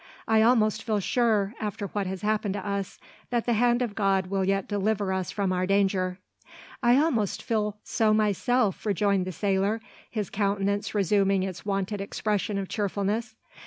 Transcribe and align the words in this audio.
I 0.27 0.41
almost 0.41 0.81
feel 0.81 0.99
sure, 0.99 1.53
after 1.59 1.85
what 1.89 2.07
has 2.07 2.23
happened 2.23 2.55
to 2.55 2.67
us, 2.67 2.97
that 3.29 3.45
the 3.45 3.53
hand 3.53 3.83
of 3.83 3.93
God 3.93 4.31
will 4.31 4.43
yet 4.43 4.67
deliver 4.67 5.13
us 5.13 5.29
from 5.29 5.53
our 5.53 5.67
danger." 5.67 6.17
"I 6.81 6.97
almost 6.97 7.43
feel 7.43 7.77
so 7.83 8.11
myself," 8.11 8.83
rejoined 8.83 9.25
the 9.25 9.31
sailor, 9.31 9.79
his 10.09 10.31
countenance 10.31 10.95
resuming 10.95 11.43
its 11.43 11.67
wonted 11.67 12.01
expression 12.01 12.57
of 12.57 12.67
cheerfulness. 12.67 13.35